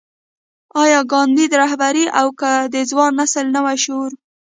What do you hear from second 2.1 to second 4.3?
او که د ځوان نسل نوی شعور.